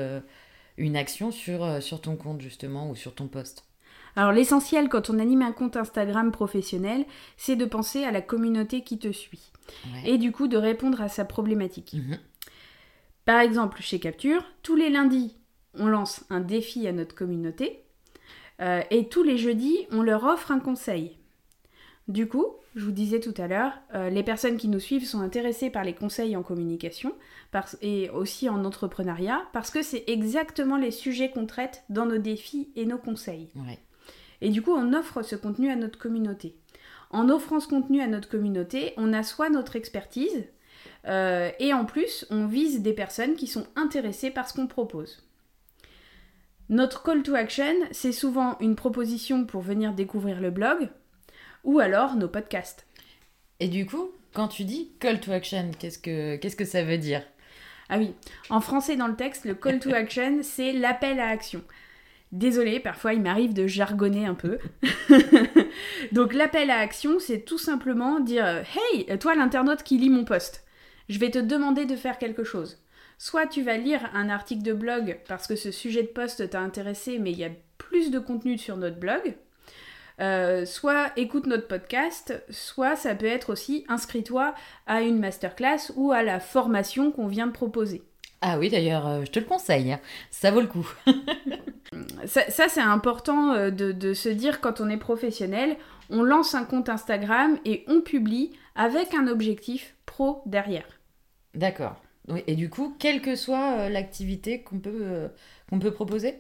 une 0.79 0.97
action 0.97 1.31
sur, 1.31 1.83
sur 1.83 2.01
ton 2.01 2.17
compte, 2.17 2.41
justement, 2.41 2.89
ou 2.89 2.97
sur 2.97 3.15
ton 3.15 3.29
poste? 3.29 3.67
Alors 4.19 4.33
l'essentiel 4.33 4.89
quand 4.89 5.11
on 5.11 5.19
anime 5.19 5.43
un 5.43 5.53
compte 5.53 5.77
Instagram 5.77 6.33
professionnel, 6.33 7.05
c'est 7.37 7.55
de 7.55 7.67
penser 7.67 8.03
à 8.03 8.13
la 8.13 8.23
communauté 8.23 8.81
qui 8.81 8.99
te 8.99 9.13
suit. 9.13 9.53
Et 10.07 10.17
du 10.17 10.33
coup 10.33 10.49
de 10.49 10.57
répondre 10.57 11.03
à 11.03 11.11
sa 11.11 11.27
problématique. 11.27 11.93
Mhm. 11.93 12.19
Par 13.27 13.41
exemple, 13.41 13.83
chez 13.83 13.99
Capture, 13.99 14.43
tous 14.63 14.75
les 14.75 14.89
lundis, 14.89 15.37
on 15.79 15.87
lance 15.87 16.25
un 16.31 16.41
défi 16.41 16.87
à 16.87 16.93
notre 16.93 17.15
communauté. 17.15 17.83
et 18.61 19.09
tous 19.11 19.23
les 19.23 19.37
jeudis, 19.37 19.87
on 19.91 20.03
leur 20.03 20.25
offre 20.25 20.51
un 20.51 20.61
conseil. 20.61 21.19
Du 22.09 22.29
coup, 22.29 22.47
je 22.77 22.85
vous 22.85 22.93
disais 22.93 23.21
tout 23.21 23.35
à 23.39 23.49
l'heure, 23.49 23.73
euh, 23.95 24.11
les 24.11 24.23
personnes 24.23 24.59
qui 24.59 24.69
nous 24.69 24.79
suivent 24.79 25.07
sont 25.07 25.21
intéressées 25.21 25.71
par 25.71 25.83
les 25.83 25.95
conseils 25.95 26.37
en 26.37 26.43
communication 26.43 27.15
et 27.81 28.11
aussi 28.11 28.51
en 28.51 28.65
entrepreneuriat 28.65 29.43
parce 29.53 29.71
que 29.71 29.83
c'est 29.83 30.05
exactement 30.07 30.77
les 30.77 30.91
sujets 30.91 31.31
qu'on 31.31 31.47
traite 31.47 31.85
dans 31.89 32.07
nos 32.07 32.19
défis 32.19 32.71
et 32.77 32.85
nos 32.85 32.99
conseils. 32.99 33.49
Et 34.43 34.51
du 34.51 34.63
coup, 34.63 34.73
on 34.73 34.93
offre 34.93 35.23
ce 35.23 35.35
contenu 35.35 35.71
à 35.71 35.77
notre 35.77 35.99
communauté. 35.99 36.55
En 37.11 37.31
offrant 37.31 37.61
ce 37.61 37.69
contenu 37.69 38.01
à 38.03 38.07
notre 38.07 38.29
communauté, 38.29 38.93
on 38.99 39.13
assoit 39.13 39.49
notre 39.49 39.75
expertise 39.75 40.45
euh, 41.09 41.51
et 41.59 41.73
en 41.73 41.87
plus, 41.87 42.27
on 42.31 42.47
vise 42.47 42.83
des 42.83 42.93
personnes 42.93 43.35
qui 43.35 43.47
sont 43.47 43.67
intéressées 43.75 44.31
par 44.31 44.49
ce 44.49 44.55
qu'on 44.55 44.67
propose. 44.67 45.26
Notre 46.69 47.03
call 47.05 47.23
to 47.23 47.35
action, 47.35 47.75
c'est 47.93 48.13
souvent 48.13 48.59
une 48.59 48.75
proposition 48.75 49.45
pour 49.45 49.61
venir 49.61 49.93
découvrir 49.93 50.41
le 50.41 50.51
blog, 50.51 50.89
ou 51.63 51.79
alors 51.79 52.17
nos 52.17 52.29
podcasts. 52.29 52.87
Et 53.61 53.69
du 53.69 53.87
coup, 53.87 54.11
quand 54.33 54.49
tu 54.49 54.65
dis 54.65 54.91
call 54.99 55.21
to 55.21 55.31
action, 55.31 55.71
qu'est-ce 55.79 55.99
que, 55.99 56.37
qu'est-ce 56.37 56.57
que 56.57 56.65
ça 56.65 56.83
veut 56.83 56.99
dire? 56.99 57.23
Ah 57.89 57.99
oui, 57.99 58.15
en 58.51 58.61
français 58.61 58.97
dans 58.97 59.07
le 59.07 59.15
texte, 59.15 59.45
le 59.45 59.55
call 59.55 59.79
to 59.79 59.95
action, 59.95 60.39
c'est 60.43 60.73
l'appel 60.73 61.21
à 61.21 61.29
action. 61.29 61.63
Désolée, 62.33 62.81
parfois 62.81 63.15
il 63.15 63.23
m'arrive 63.23 63.55
de 63.55 63.69
jargonner 63.69 64.27
un 64.27 64.35
peu. 64.35 64.59
Donc 66.13 66.35
l'appel 66.35 66.71
à 66.71 66.81
action, 66.81 67.21
c'est 67.21 67.45
tout 67.45 67.59
simplement 67.59 68.19
dire 68.19 68.65
Hey, 68.75 69.17
toi 69.19 69.37
l'internaute 69.37 69.85
qui 69.85 69.99
lit 69.99 70.11
mon 70.11 70.25
post, 70.25 70.65
je 71.09 71.21
vais 71.21 71.31
te 71.31 71.39
demander 71.39 71.87
de 71.87 71.95
faire 71.95 72.19
quelque 72.19 72.43
chose. 72.43 72.83
Soit 73.19 73.47
tu 73.47 73.63
vas 73.63 73.77
lire 73.77 74.11
un 74.15 74.29
article 74.29 74.63
de 74.63 74.73
blog 74.73 75.19
parce 75.27 75.47
que 75.47 75.57
ce 75.57 75.71
sujet 75.71 76.03
de 76.03 76.09
post 76.09 76.51
t'a 76.51 76.61
intéressé, 76.61 77.19
mais 77.19 77.33
il 77.33 77.39
y 77.39 77.45
a 77.45 77.51
plus 77.79 78.11
de 78.11 78.19
contenu 78.19 78.59
sur 78.59 78.77
notre 78.77 78.99
blog, 78.99 79.37
euh, 80.21 80.65
soit 80.65 81.13
écoute 81.17 81.47
notre 81.47 81.69
podcast, 81.69 82.43
soit 82.51 82.97
ça 82.97 83.15
peut 83.15 83.27
être 83.27 83.51
aussi 83.51 83.85
inscris-toi 83.89 84.55
à 84.87 85.03
une 85.03 85.19
masterclass 85.19 85.93
ou 85.95 86.13
à 86.13 86.23
la 86.23 86.41
formation 86.41 87.11
qu'on 87.11 87.27
vient 87.27 87.47
de 87.47 87.53
proposer. 87.53 88.03
Ah 88.41 88.59
oui, 88.59 88.69
d'ailleurs, 88.69 89.07
euh, 89.07 89.25
je 89.25 89.31
te 89.31 89.39
le 89.39 89.47
conseille, 89.47 89.93
hein. 89.93 90.01
ça 90.31 90.51
vaut 90.51 90.61
le 90.61 90.67
coup. 90.67 90.89
ça, 92.27 92.69
c'est 92.69 92.81
important 92.81 93.53
euh, 93.53 93.71
de, 93.71 94.15
se 94.15 94.29
dire 94.29 94.61
quand 94.61 94.81
on 94.81 94.89
est 94.89 94.99
professionnel, 94.99 95.77
on 96.11 96.23
lance 96.23 96.55
un 96.55 96.65
compte 96.65 96.89
Instagram 96.89 97.59
et 97.65 97.85
on 97.89 98.01
publie 98.01 98.53
avec 98.75 99.15
un 99.15 99.27
objectif 99.27 99.95
pro 100.05 100.43
derrière. 100.47 100.87
D'accord. 101.55 101.97
Et 102.47 102.57
du 102.57 102.69
coup, 102.71 102.97
quelle 102.99 103.21
que 103.21 103.37
soit 103.37 103.89
l'activité 103.89 104.63
qu'on 104.63 104.79
peut, 104.79 105.29
qu'on 105.71 105.79
peut 105.79 105.93
proposer? 105.93 106.37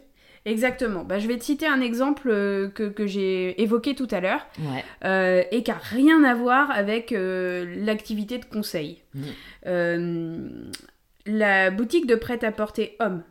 Exactement. 0.46 1.02
Bah, 1.02 1.18
je 1.18 1.26
vais 1.26 1.36
te 1.36 1.44
citer 1.44 1.66
un 1.66 1.80
exemple 1.80 2.28
euh, 2.30 2.68
que, 2.68 3.06
j'ai 3.06 3.60
évoqué 3.60 3.96
tout 3.96 4.06
à 4.12 4.20
l'heure 4.20 4.46
euh, 5.04 5.42
et 5.50 5.64
qui 5.64 5.72
n'a 5.72 5.78
rien 5.78 6.22
à 6.22 6.34
voir 6.34 6.70
avec 6.70 7.10
euh, 7.10 7.74
l'activité 7.84 8.38
de 8.38 8.44
conseil. 8.44 9.02
Mm. 9.14 10.70
la 11.26 11.70
boutique 11.72 12.06
de 12.06 12.14
prêt-à-porter 12.14 12.96
homme, 13.00 13.24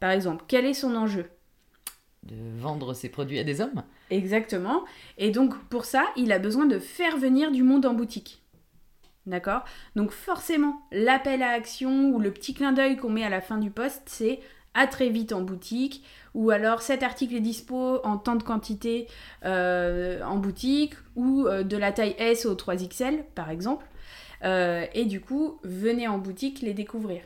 par 0.00 0.10
exemple, 0.10 0.44
quel 0.48 0.66
est 0.66 0.74
son 0.74 0.96
enjeu? 0.96 1.26
De 2.24 2.34
vendre 2.58 2.92
ses 2.92 3.08
produits 3.08 3.38
à 3.38 3.44
des 3.44 3.60
hommes? 3.60 3.84
Exactement. 4.10 4.84
Et 5.16 5.30
donc 5.30 5.56
pour 5.68 5.84
ça, 5.84 6.06
il 6.16 6.32
a 6.32 6.40
besoin 6.40 6.66
de 6.66 6.80
faire 6.80 7.16
venir 7.16 7.52
du 7.52 7.62
monde 7.62 7.86
en 7.86 7.94
boutique. 7.94 8.42
D'accord? 9.28 9.64
Donc 9.94 10.10
forcément, 10.10 10.80
l'appel 10.90 11.42
à 11.42 11.50
action 11.50 12.10
ou 12.10 12.18
le 12.18 12.32
petit 12.32 12.54
clin 12.54 12.72
d'œil 12.72 12.96
qu'on 12.96 13.10
met 13.10 13.24
à 13.24 13.28
la 13.28 13.42
fin 13.42 13.58
du 13.58 13.70
poste, 13.70 14.04
c'est 14.06 14.40
à 14.72 14.86
très 14.86 15.10
vite 15.10 15.32
en 15.32 15.42
boutique, 15.42 16.02
ou 16.34 16.50
alors 16.50 16.80
cet 16.80 17.02
article 17.02 17.34
est 17.34 17.40
dispo 17.40 18.00
en 18.04 18.16
tant 18.16 18.36
de 18.36 18.42
quantité 18.42 19.06
euh, 19.44 20.22
en 20.22 20.36
boutique, 20.36 20.94
ou 21.14 21.46
euh, 21.46 21.62
de 21.62 21.76
la 21.76 21.92
taille 21.92 22.14
S 22.18 22.46
au 22.46 22.54
3XL 22.54 23.24
par 23.34 23.50
exemple. 23.50 23.84
Euh, 24.44 24.86
et 24.94 25.04
du 25.04 25.20
coup, 25.20 25.58
venez 25.62 26.08
en 26.08 26.16
boutique 26.16 26.62
les 26.62 26.72
découvrir. 26.72 27.20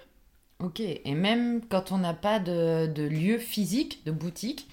Ok, 0.58 0.80
et 0.80 1.14
même 1.14 1.60
quand 1.68 1.92
on 1.92 1.98
n'a 1.98 2.14
pas 2.14 2.40
de, 2.40 3.02
lieu 3.06 3.38
physique, 3.38 4.04
de 4.06 4.12
boutique, 4.12 4.68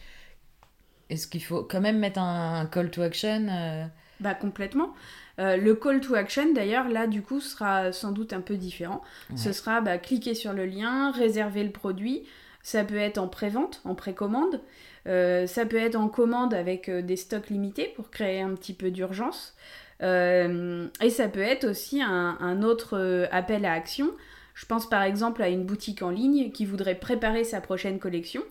est-ce 1.09 1.27
qu'il 1.27 1.43
faut 1.43 1.63
quand 1.63 1.81
même 1.81 1.99
mettre 1.99 2.19
un, 2.19 2.65
call 2.65 2.89
to 2.89 3.01
action 3.01 3.89
Bah 4.19 4.33
complètement. 4.33 4.93
le 5.37 5.73
call 5.73 6.01
to 6.01 6.15
action, 6.15 6.53
d'ailleurs, 6.53 6.89
là, 6.89 7.07
du 7.07 7.21
coup, 7.21 7.39
sera 7.39 7.93
sans 7.93 8.11
doute 8.11 8.33
un 8.33 8.41
peu 8.41 8.55
différent. 8.55 9.01
Ce 9.35 9.53
sera 9.53 9.79
bah, 9.79 9.97
cliquer 9.97 10.33
sur 10.33 10.51
le 10.51 10.65
lien, 10.65 11.11
réserver 11.11 11.63
le 11.63 11.71
produit, 11.71 12.23
ça 12.63 12.83
peut 12.83 12.97
être 12.97 13.17
en 13.17 13.27
pré-vente, 13.27 13.81
en 13.85 13.95
précommande. 13.95 14.61
Euh, 15.07 15.47
ça 15.47 15.65
peut 15.65 15.77
être 15.77 15.95
en 15.95 16.07
commande 16.07 16.53
avec 16.53 16.89
euh, 16.89 17.01
des 17.01 17.15
stocks 17.15 17.49
limités 17.49 17.93
pour 17.95 18.11
créer 18.11 18.41
un 18.41 18.53
petit 18.55 18.73
peu 18.73 18.91
d'urgence. 18.91 19.55
Euh, 20.01 20.87
et 21.01 21.09
ça 21.09 21.27
peut 21.27 21.41
être 21.41 21.65
aussi 21.65 22.01
un, 22.01 22.61
autre 22.63 23.27
appel 23.31 23.65
à 23.65 23.73
action. 23.73 24.11
Je 24.59 24.65
pense 24.65 24.89
par 24.89 25.03
exemple 25.03 25.41
à 25.41 25.47
une 25.47 25.63
boutique 25.63 26.01
en 26.01 26.09
ligne 26.09 26.51
qui 26.51 26.65
voudrait 26.65 26.99
préparer 26.99 27.45
sa 27.45 27.61
prochaine 27.61 27.97
collection 27.97 28.41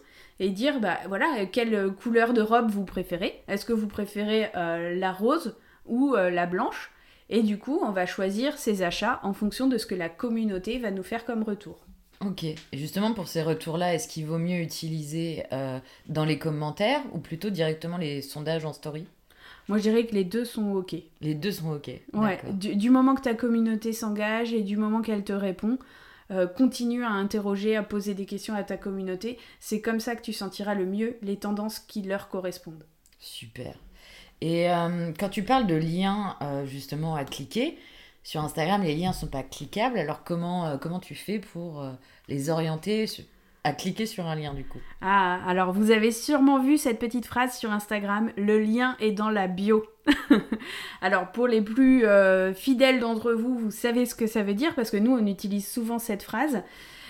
et 0.41 0.49
dire 0.49 0.81
bah 0.81 0.97
voilà 1.07 1.45
quelle 1.45 1.93
couleur 1.93 2.33
de 2.33 2.41
robe 2.41 2.71
vous 2.71 2.87
préférez? 2.87 3.43
Est-ce 3.47 3.67
que 3.67 3.75
vous 3.75 3.89
préférez 3.89 4.51
la 4.55 5.13
rose 5.13 5.59
ou 5.85 6.17
la 6.17 6.47
blanche? 6.47 6.93
Et 7.29 7.43
du 7.43 7.59
coup, 7.59 7.79
on 7.85 7.91
va 7.91 8.07
choisir 8.07 8.57
ses 8.57 8.81
achats 8.81 9.21
en 9.23 9.35
fonction 9.35 9.67
de 9.67 9.77
ce 9.77 9.85
que 9.85 9.95
la 9.95 10.09
communauté 10.09 10.79
va 10.79 10.91
nous 10.91 11.03
faire 11.03 11.27
comme 11.27 11.43
retour. 11.43 11.85
Ok. 12.25 12.45
Et 12.45 12.57
justement, 12.73 13.13
pour 13.13 13.29
ces 13.29 13.43
retours-là, 13.43 13.95
est-ce 13.95 14.09
qu'il 14.09 14.25
vaut 14.25 14.39
mieux 14.39 14.61
utiliser 14.61 15.45
euh, 15.53 15.79
dans 16.09 16.25
les 16.25 16.39
commentaires 16.39 17.03
ou 17.13 17.19
plutôt 17.19 17.51
directement 17.51 17.99
les 17.99 18.23
sondages 18.23 18.65
en 18.65 18.73
story? 18.73 19.07
Moi, 19.69 19.79
je 19.79 19.83
dirais 19.83 20.07
que 20.07 20.15
les 20.15 20.25
deux 20.25 20.45
sont 20.45 20.73
ok. 20.73 20.97
Les 21.21 21.35
deux 21.35 21.53
sont 21.53 21.73
ok. 21.73 21.91
Ouais. 22.15 22.41
Du, 22.53 22.91
moment 22.91 23.15
que 23.15 23.23
ta 23.23 23.35
communauté 23.35 23.93
s'engage 23.93 24.53
et 24.53 24.63
du 24.63 24.77
moment 24.77 25.03
qu'elle 25.03 25.25
te 25.25 25.33
répond, 25.33 25.79
euh, 26.31 26.47
continue 26.47 27.05
à 27.05 27.11
interroger, 27.11 27.77
à 27.77 27.83
poser 27.83 28.15
des 28.15 28.25
questions 28.25 28.55
à 28.55 28.63
ta 28.63 28.77
communauté. 28.77 29.39
C'est 29.61 29.81
comme 29.81 30.01
ça 30.01 30.17
que 30.17 30.23
tu 30.23 30.33
sentiras 30.33 30.75
le 30.75 30.87
mieux 30.87 31.17
les 31.23 31.37
tendances 31.37 31.79
qui 31.79 32.03
leur 32.03 32.29
correspondent. 32.29 32.85
Super. 33.19 33.75
Et 34.41 34.71
euh, 34.71 35.13
quand 35.19 35.29
tu 35.29 35.43
parles 35.43 35.67
de 35.67 35.75
liens 35.75 36.37
justement 36.65 37.15
à 37.17 37.25
cliquer, 37.25 37.77
sur 38.29 38.45
Instagram, 38.45 38.83
les 38.83 38.95
liens 38.95 39.11
ne 39.11 39.15
sont 39.15 39.27
pas 39.27 39.43
cliquables. 39.43 39.99
Alors 39.99 40.23
comment, 40.23 40.67
euh, 40.67 40.77
comment 40.77 41.01
tu 41.01 41.15
fais 41.15 41.39
pour 41.39 41.81
euh, 41.81 41.93
les 42.29 42.51
orienter 42.51 43.07
à 43.65 43.73
cliquer 43.73 44.07
sur 44.07 44.27
un 44.27 44.35
lien 44.35 44.55
du 44.55 44.65
coup 44.65 44.79
Ah, 45.01 45.41
alors 45.47 45.73
vous 45.73 45.91
avez 45.91 46.13
sûrement 46.13 46.61
vu 46.63 46.79
cette 46.79 46.99
petite 46.99 47.27
phrase 47.27 47.57
sur 47.57 47.71
Instagram, 47.71 48.31
le 48.37 48.59
lien 48.59 48.97
est 49.01 49.13
dans 49.13 49.31
la 49.31 49.49
bio. 49.49 49.85
alors 51.03 51.33
pour 51.33 51.47
les 51.47 51.61
plus 51.61 52.07
euh, 52.07 52.55
fidèles 52.55 53.01
d'entre 53.01 53.33
vous, 53.33 53.59
vous 53.59 53.71
savez 53.71 54.07
ce 54.07 54.15
que 54.15 54.27
ça 54.27 54.43
veut 54.43 54.55
dire 54.55 54.75
parce 54.75 54.91
que 54.91 54.97
nous 54.97 55.13
on 55.13 55.27
utilise 55.27 55.67
souvent 55.67 55.99
cette 55.99 56.23
phrase. 56.23 56.63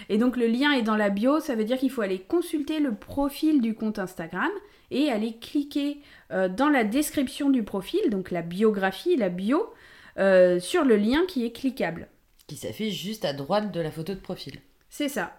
Et 0.09 0.19
donc 0.19 0.37
le 0.37 0.47
lien 0.47 0.73
est 0.73 0.83
dans 0.83 0.97
la 0.97 1.11
bio, 1.11 1.40
ça 1.40 1.55
veut 1.55 1.64
dire 1.64 1.78
qu'il 1.78 1.90
faut 1.90 2.02
aller 2.02 2.21
consulter 2.21 2.81
le 2.81 2.95
profil 2.95 3.61
du 3.61 3.75
compte 3.75 3.99
Instagram 3.99 4.50
et 4.90 5.11
aller 5.11 5.37
cliquer 5.38 6.00
euh, 6.33 6.49
dans 6.49 6.69
la 6.69 6.85
description 6.85 7.50
du 7.50 7.62
profil, 7.62 8.00
donc 8.11 8.31
la 8.31 8.43
biographie, 8.43 9.17
la 9.17 9.28
bio, 9.28 9.73
euh, 10.19 10.59
sur 10.61 10.85
le 10.85 10.97
lien 10.97 11.25
qui 11.28 11.45
est 11.45 11.52
cliquable. 11.52 12.09
Qui 12.47 12.57
s'affiche 12.57 12.95
juste 12.95 13.25
à 13.25 13.33
droite 13.33 13.73
de 13.73 13.81
la 13.81 13.90
photo 13.90 14.14
de 14.14 14.21
profil. 14.21 14.61
C'est 14.88 15.09
ça. 15.09 15.37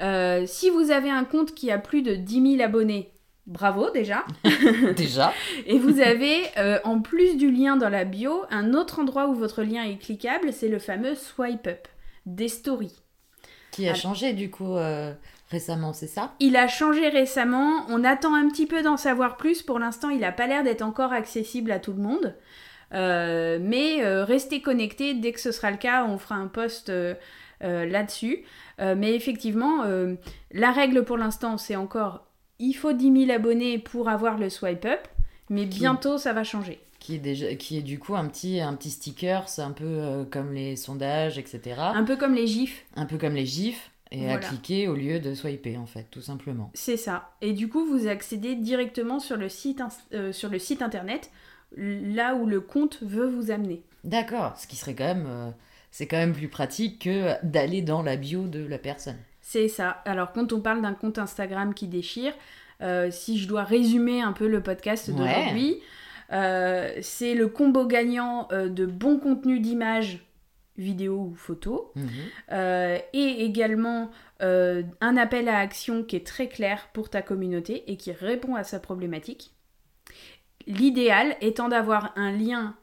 Euh, 0.00 0.44
si 0.46 0.70
vous 0.70 0.90
avez 0.90 1.10
un 1.10 1.24
compte 1.24 1.54
qui 1.54 1.70
a 1.70 1.78
plus 1.78 2.02
de 2.02 2.14
10 2.14 2.56
000 2.56 2.62
abonnés, 2.62 3.12
bravo 3.46 3.90
déjà. 3.90 4.24
déjà. 4.96 5.32
Et 5.66 5.78
vous 5.78 6.00
avez, 6.00 6.42
euh, 6.58 6.78
en 6.84 7.00
plus 7.00 7.36
du 7.36 7.50
lien 7.50 7.76
dans 7.76 7.88
la 7.88 8.04
bio, 8.04 8.42
un 8.50 8.74
autre 8.74 8.98
endroit 8.98 9.28
où 9.28 9.34
votre 9.34 9.62
lien 9.62 9.84
est 9.84 9.98
cliquable, 9.98 10.52
c'est 10.52 10.68
le 10.68 10.78
fameux 10.78 11.14
swipe 11.14 11.66
up 11.66 11.88
des 12.26 12.48
stories. 12.48 13.00
Qui 13.70 13.88
a 13.88 13.94
changé 13.94 14.34
du 14.34 14.50
coup 14.50 14.76
euh, 14.76 15.12
récemment, 15.50 15.92
c'est 15.92 16.06
ça? 16.06 16.32
Il 16.38 16.56
a 16.56 16.68
changé 16.68 17.08
récemment. 17.08 17.84
On 17.88 18.04
attend 18.04 18.34
un 18.34 18.48
petit 18.48 18.66
peu 18.66 18.82
d'en 18.82 18.96
savoir 18.96 19.36
plus. 19.36 19.62
Pour 19.62 19.80
l'instant, 19.80 20.10
il 20.10 20.20
n'a 20.20 20.30
pas 20.30 20.46
l'air 20.46 20.62
d'être 20.62 20.82
encore 20.82 21.12
accessible 21.12 21.72
à 21.72 21.80
tout 21.80 21.92
le 21.92 22.00
monde. 22.00 22.34
mais 22.92 24.22
restez 24.22 24.62
connectés. 24.62 25.14
Dès 25.14 25.32
que 25.32 25.40
ce 25.40 25.50
sera 25.50 25.72
le 25.72 25.76
cas, 25.76 26.04
on 26.04 26.18
fera 26.18 26.36
un 26.36 26.46
post 26.46 26.90
là-dessus. 27.60 28.44
Euh, 28.80 28.94
mais 28.96 29.14
effectivement, 29.14 29.82
euh, 29.84 30.14
la 30.52 30.72
règle 30.72 31.04
pour 31.04 31.16
l'instant, 31.16 31.58
c'est 31.58 31.76
encore 31.76 32.26
il 32.58 32.72
faut 32.72 32.92
10 32.92 33.26
000 33.26 33.32
abonnés 33.32 33.78
pour 33.78 34.08
avoir 34.08 34.38
le 34.38 34.48
swipe 34.48 34.84
up, 34.84 35.00
mais 35.50 35.66
bientôt 35.66 36.18
ça 36.18 36.32
va 36.32 36.44
changer. 36.44 36.80
Qui 37.00 37.16
est, 37.16 37.18
déjà, 37.18 37.54
qui 37.56 37.76
est 37.76 37.82
du 37.82 37.98
coup 37.98 38.14
un 38.14 38.26
petit, 38.28 38.60
un 38.60 38.72
petit 38.74 38.90
sticker, 38.90 39.48
c'est 39.48 39.62
un 39.62 39.72
peu 39.72 39.84
euh, 39.84 40.24
comme 40.24 40.54
les 40.54 40.76
sondages, 40.76 41.36
etc. 41.36 41.74
Un 41.78 42.04
peu 42.04 42.16
comme 42.16 42.34
les 42.34 42.46
gifs. 42.46 42.86
Un 42.96 43.04
peu 43.04 43.18
comme 43.18 43.34
les 43.34 43.44
gifs, 43.44 43.90
et 44.10 44.30
à 44.30 44.38
cliquer 44.38 44.88
au 44.88 44.94
lieu 44.94 45.18
de 45.18 45.34
swiper 45.34 45.76
en 45.76 45.86
fait, 45.86 46.06
tout 46.10 46.22
simplement. 46.22 46.70
C'est 46.72 46.96
ça. 46.96 47.32
Et 47.42 47.52
du 47.52 47.68
coup, 47.68 47.84
vous 47.84 48.06
accédez 48.06 48.54
directement 48.54 49.18
sur 49.18 49.36
le 49.36 49.48
site, 49.48 49.82
sur 50.30 50.48
le 50.48 50.58
site 50.58 50.80
internet, 50.82 51.30
là 51.76 52.36
où 52.36 52.46
le 52.46 52.60
compte 52.60 53.02
veut 53.02 53.28
vous 53.28 53.50
amener. 53.50 53.82
D'accord, 54.04 54.56
ce 54.56 54.66
qui 54.68 54.76
serait 54.76 54.94
quand 54.94 55.04
même 55.04 55.52
c'est 55.94 56.08
quand 56.08 56.16
même 56.16 56.32
plus 56.32 56.48
pratique 56.48 57.02
que 57.02 57.40
d'aller 57.44 57.80
dans 57.80 58.02
la 58.02 58.16
bio 58.16 58.48
de 58.48 58.66
la 58.66 58.78
personne. 58.78 59.16
C'est 59.40 59.68
ça. 59.68 59.90
Alors 60.06 60.32
quand 60.32 60.52
on 60.52 60.60
parle 60.60 60.82
d'un 60.82 60.92
compte 60.92 61.18
Instagram 61.20 61.72
qui 61.72 61.86
déchire, 61.86 62.32
euh, 62.82 63.12
si 63.12 63.38
je 63.38 63.46
dois 63.46 63.62
résumer 63.62 64.20
un 64.20 64.32
peu 64.32 64.48
le 64.48 64.60
podcast 64.60 65.08
d'aujourd'hui, 65.08 65.76
euh, 66.32 66.90
c'est 67.00 67.36
le 67.36 67.46
combo 67.46 67.86
gagnant 67.86 68.48
euh, 68.50 68.68
de 68.68 68.86
bon 68.86 69.20
contenu 69.20 69.60
d'image, 69.60 70.26
vidéo 70.76 71.28
ou 71.30 71.34
photo, 71.36 71.92
mhm. 71.94 72.10
et 73.12 73.44
également 73.44 74.10
un 74.40 75.16
appel 75.16 75.48
à 75.48 75.58
action 75.58 76.02
qui 76.02 76.16
est 76.16 76.26
très 76.26 76.48
clair 76.48 76.88
pour 76.92 77.08
ta 77.08 77.22
communauté 77.22 77.84
et 77.86 77.96
qui 77.96 78.10
répond 78.10 78.56
à 78.56 78.64
sa 78.64 78.80
problématique. 78.80 79.54
L'idéal 80.66 81.36
étant 81.40 81.68
d'avoir 81.68 82.12
un 82.16 82.32
lien 82.32 82.74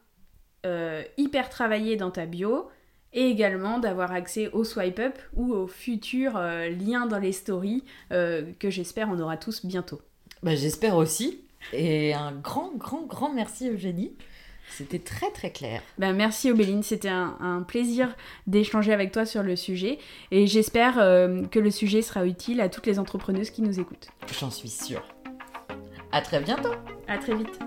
hyper 1.18 1.50
travaillé 1.50 1.96
dans 1.96 2.10
ta 2.10 2.24
bio, 2.24 2.70
et 3.12 3.26
également 3.26 3.78
d'avoir 3.78 4.12
accès 4.12 4.48
au 4.52 4.64
swipe 4.64 4.98
up 4.98 5.18
ou 5.34 5.52
aux 5.52 5.66
futurs 5.66 6.36
euh, 6.36 6.68
liens 6.70 7.06
dans 7.06 7.18
les 7.18 7.32
stories 7.32 7.84
euh, 8.12 8.52
que 8.58 8.70
j'espère 8.70 9.08
on 9.10 9.18
aura 9.18 9.36
tous 9.36 9.64
bientôt. 9.64 10.00
Bah, 10.42 10.54
j'espère 10.54 10.96
aussi. 10.96 11.40
Et 11.72 12.12
un 12.12 12.32
grand, 12.32 12.72
grand, 12.76 13.06
grand 13.06 13.32
merci 13.32 13.68
Eugénie. 13.68 14.12
C'était 14.68 14.98
très 14.98 15.30
très 15.30 15.50
clair. 15.50 15.82
Ben, 15.98 16.14
merci 16.14 16.50
Obéline, 16.50 16.82
c'était 16.82 17.08
un, 17.08 17.64
plaisir 17.66 18.16
d'échanger 18.46 18.92
avec 18.92 19.12
toi 19.12 19.26
sur 19.26 19.42
le 19.42 19.54
sujet 19.54 19.98
et 20.30 20.46
j'espère 20.46 20.98
euh, 20.98 21.42
que 21.44 21.58
le 21.58 21.70
sujet 21.70 22.00
sera 22.00 22.26
utile 22.26 22.60
à 22.60 22.68
toutes 22.68 22.86
les 22.86 22.98
entrepreneuses 22.98 23.50
qui 23.50 23.62
nous 23.62 23.80
écoutent. 23.80 24.08
J'en 24.40 24.50
suis 24.50 24.70
sûre. 24.70 25.06
À 26.10 26.22
très 26.22 26.40
bientôt. 26.40 26.72
À 27.06 27.18
très 27.18 27.34
vite. 27.34 27.58